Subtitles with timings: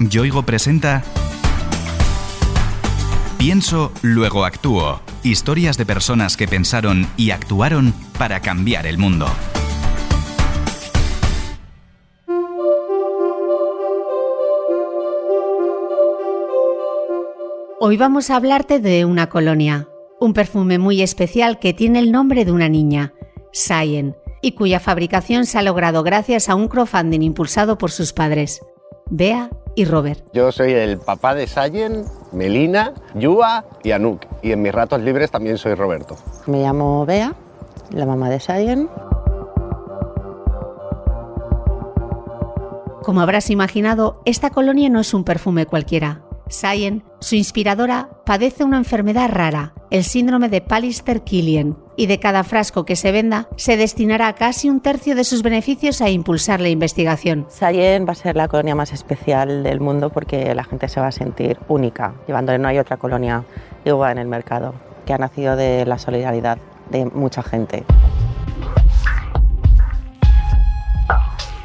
[0.00, 1.02] Yoigo presenta
[3.38, 5.00] Pienso, luego actúo.
[5.22, 9.26] Historias de personas que pensaron y actuaron para cambiar el mundo.
[17.80, 19.88] Hoy vamos a hablarte de una colonia,
[20.20, 23.12] un perfume muy especial que tiene el nombre de una niña,
[23.52, 28.60] Sayen, y cuya fabricación se ha logrado gracias a un crowdfunding impulsado por sus padres,
[29.10, 30.24] Bea y Robert.
[30.32, 34.24] Yo soy el papá de Sayen, Melina, Yua y Anuk.
[34.42, 36.16] Y en mis ratos libres también soy Roberto.
[36.46, 37.34] Me llamo Bea,
[37.90, 38.88] la mamá de Sayen.
[43.02, 46.22] Como habrás imaginado, esta colonia no es un perfume cualquiera.
[46.48, 52.84] Sayen, su inspiradora, padece una enfermedad rara, el síndrome de Pallister-Killian, y de cada frasco
[52.84, 57.46] que se venda se destinará casi un tercio de sus beneficios a impulsar la investigación.
[57.48, 61.08] Sayen va a ser la colonia más especial del mundo porque la gente se va
[61.08, 63.44] a sentir única, llevándole no hay otra colonia
[63.84, 64.74] igual en el mercado,
[65.06, 66.58] que ha nacido de la solidaridad
[66.90, 67.84] de mucha gente.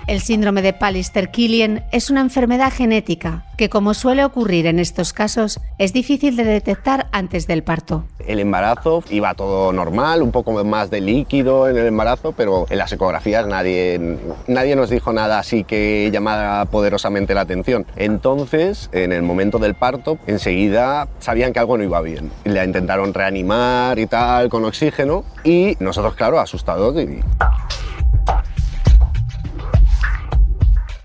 [0.10, 5.60] El síndrome de Pallister-Killian es una enfermedad genética que, como suele ocurrir en estos casos,
[5.78, 8.06] es difícil de detectar antes del parto.
[8.26, 12.80] El embarazo iba todo normal, un poco más de líquido en el embarazo, pero en
[12.80, 17.86] las ecografías nadie, nadie nos dijo nada así que llamara poderosamente la atención.
[17.96, 22.32] Entonces, en el momento del parto, enseguida sabían que algo no iba bien.
[22.46, 26.96] La intentaron reanimar y tal con oxígeno y nosotros, claro, asustados.
[27.00, 27.20] Y...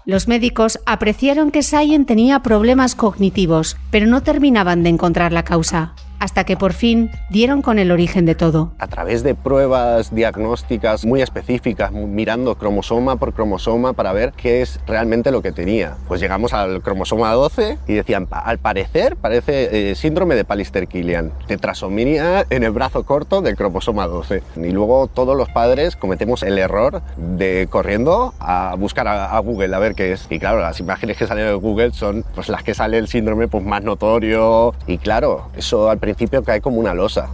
[0.07, 5.95] Los médicos apreciaron que Sayen tenía problemas cognitivos, pero no terminaban de encontrar la causa
[6.25, 8.73] hasta que por fin dieron con el origen de todo.
[8.79, 14.81] A través de pruebas diagnósticas muy específicas, mirando cromosoma por cromosoma para ver qué es
[14.87, 15.99] realmente lo que tenía.
[16.09, 22.47] Pues llegamos al cromosoma 12 y decían, al parecer parece eh, síndrome de Pallister-Killian, tetrasomía
[22.49, 24.43] en el brazo corto del cromosoma 12.
[24.57, 29.75] Y luego todos los padres cometemos el error de corriendo a buscar a, a Google
[29.77, 30.27] a ver qué es.
[30.31, 33.47] Y claro, las imágenes que salen de Google son pues, las que sale el síndrome
[33.47, 34.75] pues, más notorio.
[34.87, 36.14] Y claro, eso al principio
[36.45, 37.29] cae como una losa.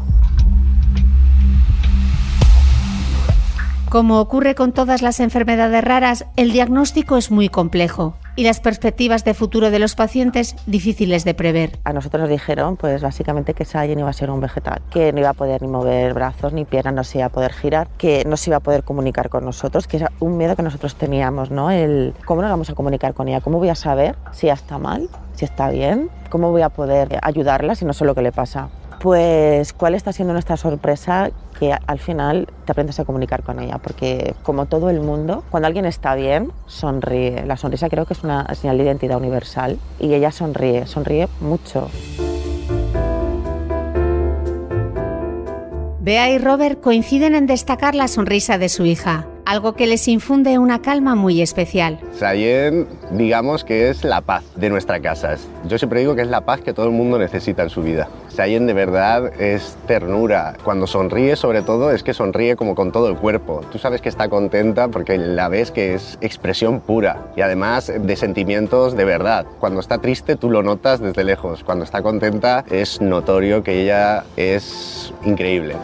[3.91, 9.25] Como ocurre con todas las enfermedades raras, el diagnóstico es muy complejo y las perspectivas
[9.25, 11.81] de futuro de los pacientes difíciles de prever.
[11.83, 15.19] A nosotros nos dijeron, pues básicamente que Sayen iba a ser un vegetal, que no
[15.19, 18.25] iba a poder ni mover brazos ni piernas, no se iba a poder girar, que
[18.27, 21.51] no se iba a poder comunicar con nosotros, que era un miedo que nosotros teníamos,
[21.51, 21.73] ¿no?
[21.73, 24.79] El cómo nos vamos a comunicar con ella, cómo voy a saber si ya está
[24.79, 28.33] mal, si está bien, cómo voy a poder ayudarla si no sé lo que le
[28.33, 28.69] pasa.
[29.01, 33.79] Pues cuál está siendo nuestra sorpresa que al final te aprendes a comunicar con ella,
[33.79, 37.45] porque como todo el mundo, cuando alguien está bien, sonríe.
[37.47, 41.89] La sonrisa creo que es una señal de identidad universal y ella sonríe, sonríe mucho.
[46.01, 50.61] Bea y Robert coinciden en destacar la sonrisa de su hija, algo que les infunde
[50.61, 51.99] una calma muy especial.
[52.17, 55.35] Sayen, digamos que es la paz de nuestra casa.
[55.67, 58.09] Yo siempre digo que es la paz que todo el mundo necesita en su vida.
[58.29, 60.55] Sayen de verdad es ternura.
[60.63, 63.63] Cuando sonríe, sobre todo, es que sonríe como con todo el cuerpo.
[63.73, 68.17] Tú sabes que está contenta porque la ves que es expresión pura y además de
[68.17, 69.47] sentimientos de verdad.
[69.59, 71.65] Cuando está triste, tú lo notas desde lejos.
[71.65, 75.75] Cuando está contenta, es notorio que ella es increíble.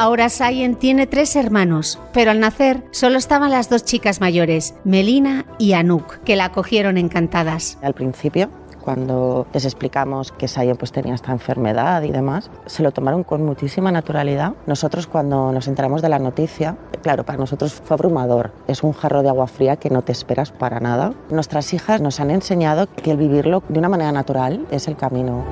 [0.00, 5.44] Ahora Sayen tiene tres hermanos, pero al nacer solo estaban las dos chicas mayores, Melina
[5.58, 7.78] y Anuk, que la acogieron encantadas.
[7.82, 8.48] Al principio
[8.80, 13.44] cuando les explicamos que Sayen pues tenía esta enfermedad y demás, se lo tomaron con
[13.44, 14.52] muchísima naturalidad.
[14.68, 18.52] Nosotros cuando nos enteramos de la noticia, claro, para nosotros fue abrumador.
[18.68, 21.12] Es un jarro de agua fría que no te esperas para nada.
[21.28, 25.44] Nuestras hijas nos han enseñado que el vivirlo de una manera natural es el camino.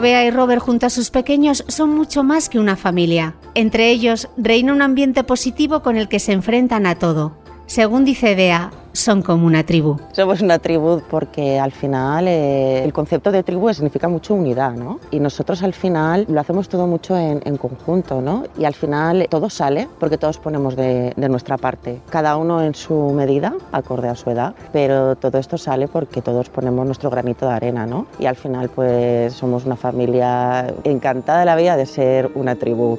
[0.00, 3.34] Bea y Robert junto a sus pequeños son mucho más que una familia.
[3.54, 7.39] Entre ellos reina un ambiente positivo con el que se enfrentan a todo.
[7.70, 9.96] Según dice Bea, son como una tribu.
[10.10, 14.98] Somos una tribu porque al final eh, el concepto de tribu significa mucho unidad, ¿no?
[15.12, 18.42] Y nosotros al final lo hacemos todo mucho en, conjunto, ¿no?
[18.58, 23.12] Y al final todo sale porque todos ponemos de, nuestra parte, cada uno en su
[23.12, 27.52] medida, acorde a su edad, pero todo esto sale porque todos ponemos nuestro granito de
[27.52, 28.08] arena, ¿no?
[28.18, 32.98] Y al final pues somos una familia encantada la vida de ser una tribu.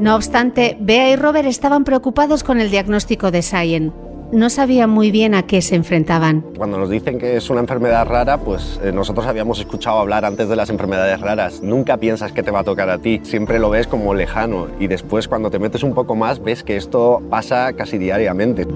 [0.00, 3.92] No obstante, Bea y Robert estaban preocupados con el diagnóstico de Sayen.
[4.32, 6.42] no sabían muy bien a qué se enfrentaban.
[6.56, 10.48] Cuando nos dicen que es una enfermedad rara, pues eh, nosotros habíamos escuchado hablar antes
[10.48, 11.60] de las enfermedades raras.
[11.62, 14.86] Nunca piensas que te va a tocar a ti, siempre lo ves como lejano y
[14.86, 18.66] después cuando te metes un poco más ves que esto pasa casi diariamente.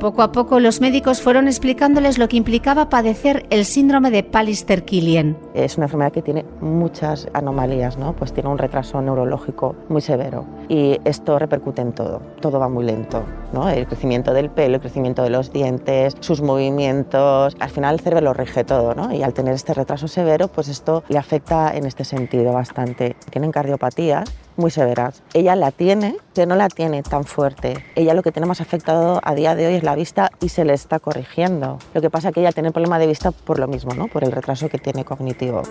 [0.00, 5.36] Poco a poco los médicos fueron explicándoles lo que implicaba padecer el síndrome de Pallister-Killian.
[5.52, 8.14] Es una enfermedad que tiene muchas anomalías, ¿no?
[8.14, 12.22] Pues tiene un retraso neurológico muy severo y esto repercute en todo.
[12.40, 13.68] Todo va muy lento, ¿no?
[13.68, 17.54] El crecimiento del pelo, el crecimiento de los dientes, sus movimientos.
[17.60, 19.12] Al final el cerebro lo rige todo, ¿no?
[19.12, 23.16] Y al tener este retraso severo, pues esto le afecta en este sentido bastante.
[23.30, 25.22] Tienen cardiopatías muy severas.
[25.34, 27.84] Ella la tiene, que no la tiene tan fuerte.
[27.96, 30.64] Ella lo que tiene más afectado a día de hoy es la vista y se
[30.64, 31.78] le está corrigiendo.
[31.94, 34.06] Lo que pasa es que ella tiene problema de vista por lo mismo, ¿no?
[34.06, 35.62] por el retraso que tiene cognitivo.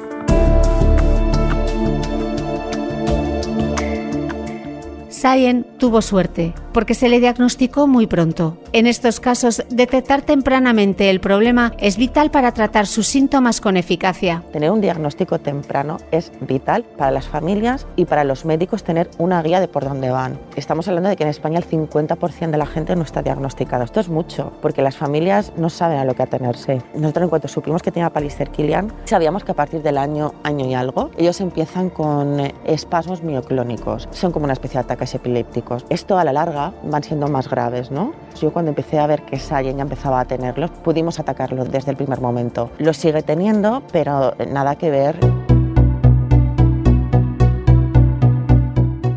[5.09, 8.56] Sayen tuvo suerte, porque se le diagnosticó muy pronto.
[8.72, 14.46] En estos casos, detectar tempranamente el problema es vital para tratar sus síntomas con eficacia.
[14.54, 19.42] Tener un diagnóstico temprano es vital para las familias y para los médicos tener una
[19.42, 20.40] guía de por dónde van.
[20.56, 23.84] Estamos hablando de que en España el 50% de la gente no está diagnosticado.
[23.84, 26.81] Esto es mucho, porque las familias no saben a lo que atenerse.
[26.94, 30.66] Nosotros en cuanto supimos que tenía Palister Killian, sabíamos que a partir del año, año
[30.66, 34.08] y algo, ellos empiezan con espasmos mioclónicos.
[34.12, 35.86] Son como una especie de ataques epilépticos.
[35.90, 37.92] Esto a la larga van siendo más graves.
[37.92, 38.13] ¿no?
[38.39, 41.98] Yo cuando empecé a ver que Sayen ya empezaba a tenerlos, pudimos atacarlo desde el
[41.98, 42.69] primer momento.
[42.77, 45.18] Lo sigue teniendo, pero nada que ver.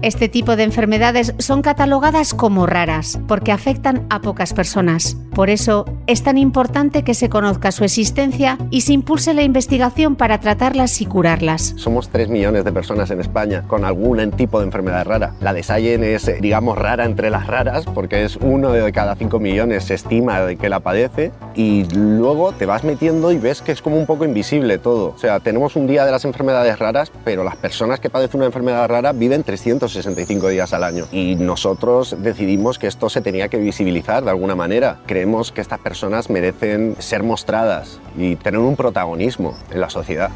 [0.03, 5.17] Este tipo de enfermedades son catalogadas como raras porque afectan a pocas personas.
[5.35, 10.17] Por eso es tan importante que se conozca su existencia y se impulse la investigación
[10.17, 11.75] para tratarlas y curarlas.
[11.77, 15.35] Somos 3 millones de personas en España con algún tipo de enfermedad rara.
[15.41, 19.39] La de Sayen es, digamos, rara entre las raras porque es uno de cada 5
[19.39, 23.81] millones se estima que la padece y luego te vas metiendo y ves que es
[23.81, 25.13] como un poco invisible todo.
[25.15, 28.47] O sea, tenemos un día de las enfermedades raras, pero las personas que padecen una
[28.47, 31.07] enfermedad rara viven 300 65 días al año.
[31.13, 34.99] Y nosotros decidimos que esto se tenía que visibilizar de alguna manera.
[35.23, 40.31] Creemos que estas personas merecen ser mostradas y tener un protagonismo en la sociedad.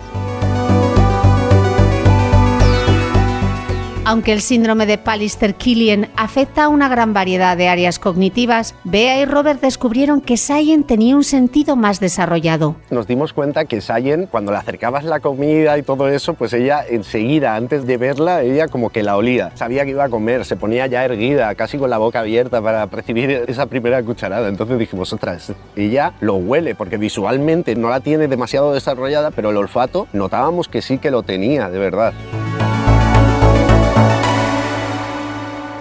[4.09, 9.25] Aunque el síndrome de Pallister-Killian afecta a una gran variedad de áreas cognitivas, Bea y
[9.25, 12.77] Robert descubrieron que Sayen tenía un sentido más desarrollado.
[12.91, 16.85] Nos dimos cuenta que Sayen, cuando le acercabas la comida y todo eso, pues ella
[16.89, 19.51] enseguida, antes de verla, ella como que la olía.
[19.57, 22.87] Sabía que iba a comer, se ponía ya erguida, casi con la boca abierta para
[22.87, 24.47] recibir esa primera cucharada.
[24.47, 29.57] Entonces dijimos, ostras, ella lo huele, porque visualmente no la tiene demasiado desarrollada, pero el
[29.57, 32.15] olfato notábamos que sí que lo tenía, de verdad.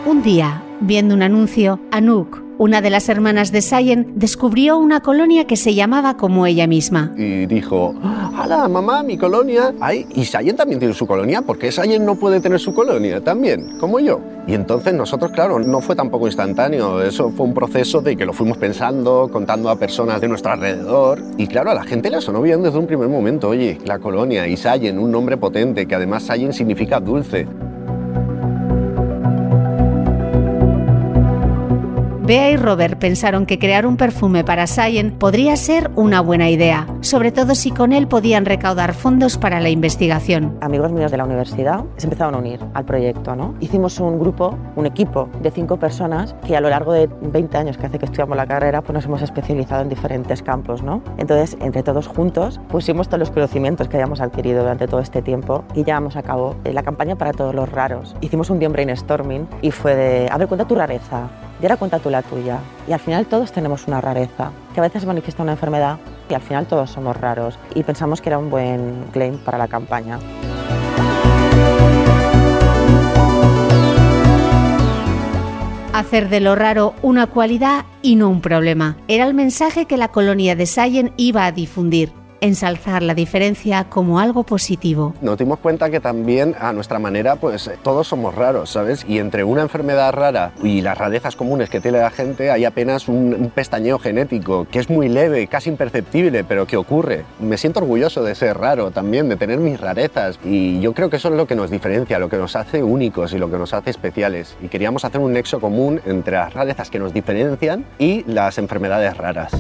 [0.06, 5.48] Un día, viendo un anuncio, Anouk, una de las hermanas de Sayen, descubrió una colonia
[5.48, 7.12] que se llamaba como ella misma.
[7.18, 7.96] Y dijo,
[8.38, 9.74] ¡Hala, mamá, mi colonia!
[9.81, 11.42] Ay, ¿y Sayen también tiene su colonia?
[11.42, 14.22] ¿Por qué Sayen no puede tener su colonia también, como yo?
[14.46, 18.34] Y entonces nosotros, claro, no fue tampoco instantáneo, eso fue un proceso de que lo
[18.34, 21.19] fuimos pensando, contando a personas de nuestro alrededor.
[21.38, 24.48] Y claro, a la gente le sonó bien desde un primer momento, oye, la colonia
[24.48, 27.48] y Sayen, un nombre potente, que además Sayen significa dulce.
[32.25, 36.88] Bea y Robert pensaron que crear un perfume para Sayen podría ser una buena idea,
[37.01, 40.58] sobre todo si con él podían recaudar fondos para la investigación.
[40.62, 43.36] Amigos míos de la universidad se empezaron a unir al proyecto.
[43.36, 43.53] ¿no?
[43.60, 47.77] Hicimos un grupo, un equipo de cinco personas que a lo largo de 20 años
[47.77, 50.82] que hace que estudiamos la carrera pues nos hemos especializado en diferentes campos.
[50.82, 51.03] ¿no?
[51.20, 55.63] Entonces, entre todos juntos, pusimos todos los conocimientos que hayamos adquirido durante todo este tiempo
[55.75, 58.15] y llevamos a cabo la campaña para todos los raros.
[58.22, 61.29] Hicimos un día brainstorming y fue de, a ver, cuenta tu rareza,
[61.62, 62.60] y ahora cuenta tú la tuya.
[62.88, 65.98] Y al final todos tenemos una rareza, que a veces se manifiesta una enfermedad
[66.30, 67.58] y al final todos somos raros.
[67.74, 70.20] Y pensamos que era un buen claim para la campaña.
[75.94, 78.98] Hacer de lo raro una cualidad y no un problema.
[79.08, 84.20] Era el mensaje que la colonia de Sayen iba a difundir ensalzar la diferencia como
[84.20, 85.13] algo positivo.
[85.22, 89.06] Nos dimos cuenta que también a nuestra manera pues todos somos raros, ¿sabes?
[89.08, 93.08] Y entre una enfermedad rara y las rarezas comunes que tiene la gente hay apenas
[93.08, 97.25] un, pestañeo genético que es muy leve, casi imperceptible, pero que ocurre.
[97.39, 101.18] Me siento orgulloso de ser raro también, de tener mis rarezas y yo creo que
[101.18, 103.74] eso es lo que nos diferencia, lo que nos hace únicos y lo que nos
[103.74, 104.56] hace especiales.
[104.62, 109.18] Y queríamos hacer un nexo común entre las rarezas que nos diferencian y las enfermedades
[109.18, 109.51] raras.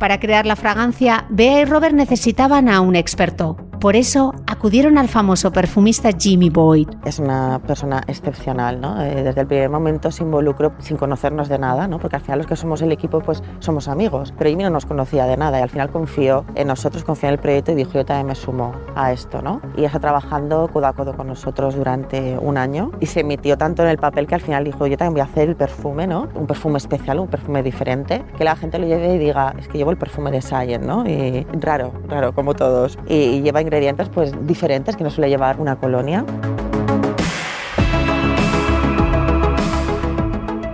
[0.00, 3.58] Para crear la fragancia, Bea y Robert necesitaban a un experto.
[3.80, 6.86] Por eso acudieron al famoso perfumista Jimmy Boyd.
[7.06, 9.02] Es una persona excepcional, ¿no?
[9.02, 11.98] Eh, desde el primer momento se involucró sin conocernos de nada, ¿no?
[11.98, 14.84] Porque al final los que somos el equipo pues somos amigos, pero Jimmy no nos
[14.84, 17.92] conocía de nada y al final confió en nosotros, confió en el proyecto y dijo
[17.94, 19.62] yo también me sumo a esto, ¿no?
[19.78, 23.82] Y está trabajando codo a codo con nosotros durante un año y se emitió tanto
[23.82, 26.28] en el papel que al final dijo yo también voy a hacer el perfume, ¿no?
[26.34, 29.78] Un perfume especial, un perfume diferente, que la gente lo lleve y diga es que
[29.78, 31.08] llevo el perfume de Science, ¿no?
[31.08, 35.58] Y raro, raro como todos y, y lleva ingredientes pues diferentes que no suele llevar
[35.58, 36.26] una colonia.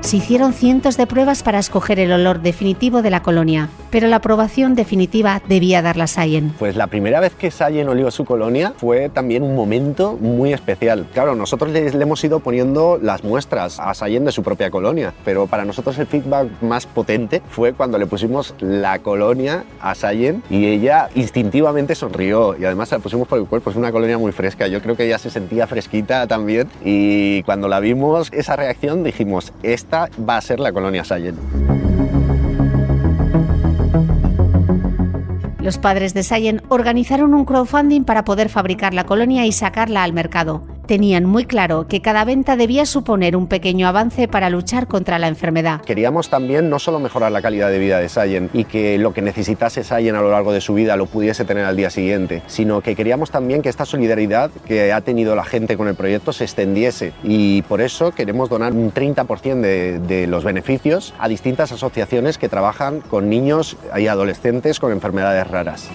[0.01, 4.17] Se hicieron cientos de pruebas para escoger el olor definitivo de la colonia, pero la
[4.17, 6.53] aprobación definitiva debía darla Sayen.
[6.59, 11.07] Pues la primera vez que Sayen olió su colonia fue también un momento muy especial.
[11.15, 15.15] Claro, nosotros le, le hemos ido poniendo las muestras a Sayen de su propia colonia,
[15.25, 20.43] pero para nosotros el feedback más potente fue cuando le pusimos la colonia a Sayen
[20.51, 23.71] y ella instintivamente sonrió y además la pusimos por el cuerpo.
[23.71, 24.67] Es una colonia muy fresca.
[24.67, 29.55] Yo creo que ella se sentía fresquita también y cuando la vimos esa reacción dijimos,
[29.63, 31.86] esta va a ser la colonia Sayen.
[35.67, 40.13] Los padres de Sayen organizaron un crowdfunding para poder fabricar la colonia y sacarla al
[40.13, 40.76] mercado.
[40.87, 45.27] Tenían muy claro que cada venta debía suponer un pequeño avance para luchar contra la
[45.27, 45.81] enfermedad.
[45.81, 49.21] Queríamos también no solo mejorar la calidad de vida de Sayen y que lo que
[49.21, 52.83] necesitase Sayen a lo largo de su vida lo pudiese tener al día siguiente, sino
[52.83, 56.45] que queríamos también que esta solidaridad que ha tenido la gente con el proyecto se
[56.45, 62.39] extendiese y por eso queremos donar un 30% de, de los beneficios a distintas asociaciones
[62.39, 65.91] que trabajan con niños y adolescentes con enfermedades raras.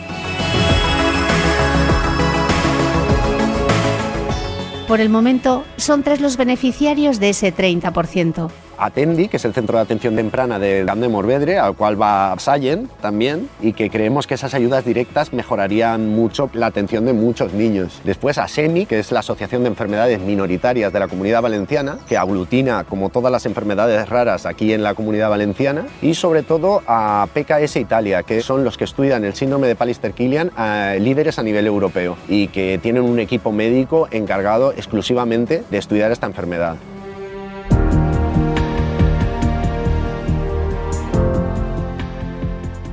[4.92, 8.52] Por el momento, son tres los beneficiarios de ese 30%.
[8.82, 12.90] Atendi, que es el centro de atención temprana de Camp Morvedre, al cual va Sayen
[13.00, 18.02] también, y que creemos que esas ayudas directas mejorarían mucho la atención de muchos niños.
[18.04, 22.18] Después a SEMI, que es la Asociación de Enfermedades Minoritarias de la Comunidad Valenciana, que
[22.18, 27.28] aglutina como todas las enfermedades raras aquí en la Comunidad Valenciana, y sobre todo a
[27.36, 30.52] PKS Italia, que son los que estudian el síndrome de Pallister-Killian,
[31.00, 36.26] líderes a nivel europeo, y que tienen un equipo médico encargado exclusivamente de estudiar esta
[36.26, 36.78] enfermedad.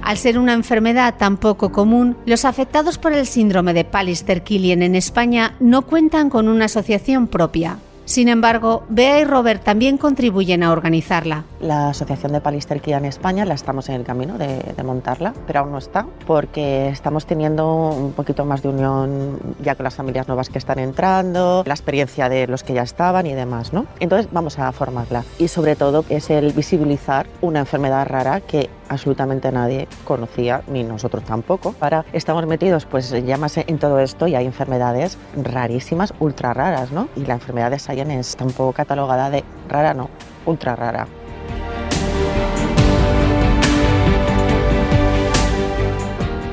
[0.09, 4.95] Al ser una enfermedad tan poco común, los afectados por el síndrome de Pallister-Killian en
[4.95, 7.77] España no cuentan con una asociación propia.
[8.09, 11.45] Sin embargo, Bea y Robert también contribuyen a organizarla.
[11.61, 15.61] La Asociación de Pallister-Killian en España la estamos en el camino de, de, montarla, pero
[15.61, 20.27] aún no está, porque estamos teniendo un poquito más de unión ya con las familias
[20.27, 23.85] nuevas que están entrando, la experiencia de los que ya estaban y demás, ¿no?
[24.01, 25.25] Entonces vamos a formarla.
[25.39, 31.25] Y sobre todo es el visibilizar una enfermedad rara que absolutamente nadie conocía, ni nosotros
[31.25, 31.75] tampoco.
[31.81, 37.09] Ahora estamos metidos, pues más en todo esto y hay enfermedades rarísimas, ultra raras, ¿no?
[37.15, 37.79] Y la enfermedad de
[38.37, 40.11] tampoco catalogada de rara, no,
[40.47, 41.07] ultra rara.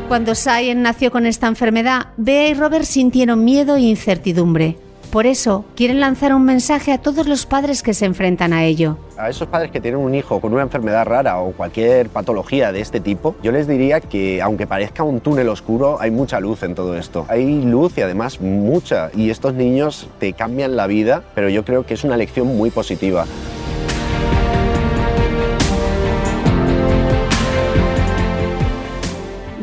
[0.07, 4.77] Cuando Sayen nació con esta enfermedad, Bea y Robert sintieron miedo e incertidumbre.
[5.15, 8.97] Por eso, quieren lanzar un mensaje a todos los padres que se enfrentan a ello.
[9.17, 12.81] A esos padres que tienen un hijo con una enfermedad rara o cualquier patología de
[12.81, 16.75] este tipo, yo les diría que aunque parezca un túnel oscuro, hay mucha luz en
[16.75, 17.25] todo esto.
[17.29, 19.09] Hay luz y además mucha.
[19.15, 22.69] Y estos niños te cambian la vida, pero yo creo que es una lección muy
[22.69, 23.25] positiva.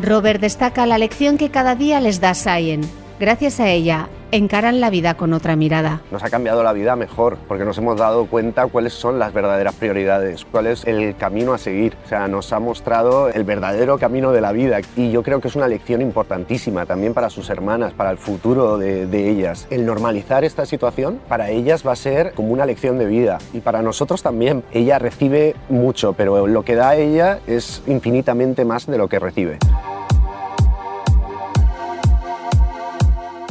[0.01, 2.81] Robert destaca la lección que cada día les da Sayen.
[3.21, 6.01] Gracias a ella, encaran la vida con otra mirada.
[6.11, 9.75] Nos ha cambiado la vida mejor porque nos hemos dado cuenta cuáles son las verdaderas
[9.75, 11.97] prioridades, cuál es el camino a seguir.
[12.05, 15.49] O sea, nos ha mostrado el verdadero camino de la vida y yo creo que
[15.49, 19.67] es una lección importantísima también para sus hermanas, para el futuro de, de ellas.
[19.71, 23.61] El normalizar esta situación para ellas va a ser como una lección de vida y
[23.61, 24.65] para nosotros también.
[24.73, 29.59] Ella recibe mucho, pero lo que da ella es infinitamente más de lo que recibe.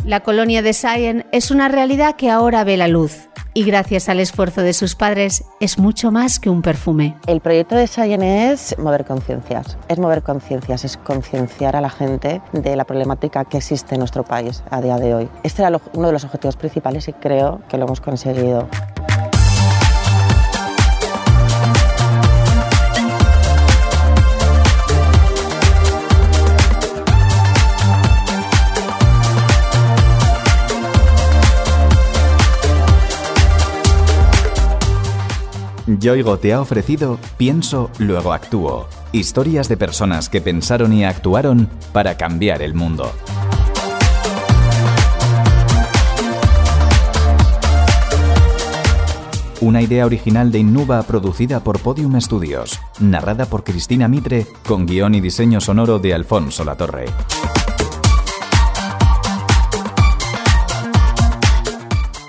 [0.05, 4.19] La colonia de Sayen es una realidad que ahora ve la luz y gracias al
[4.19, 7.15] esfuerzo de sus padres es mucho más que un perfume.
[7.27, 12.41] El proyecto de Sayen es mover conciencias, es mover conciencias, es concienciar a la gente
[12.51, 15.29] de la problemática que existe en nuestro país a día de hoy.
[15.43, 18.67] Este era uno de los objetivos principales y creo que lo hemos conseguido.
[36.01, 38.87] Yoigo te ha ofrecido Pienso, luego actúo.
[39.11, 43.11] Historias de personas que pensaron y actuaron para cambiar el mundo.
[49.59, 55.13] Una idea original de Innuba producida por Podium Studios, narrada por Cristina Mitre, con guion
[55.13, 57.05] y diseño sonoro de Alfonso Latorre.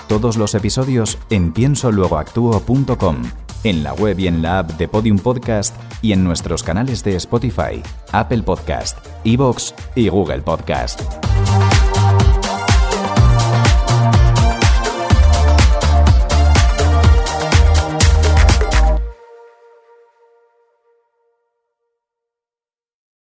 [0.09, 3.23] Todos los episodios en piensoluegoactuo.com
[3.65, 7.17] en la web y en la app de Podium Podcast y en nuestros canales de
[7.17, 11.32] Spotify, Apple Podcast, Evox y Google Podcast.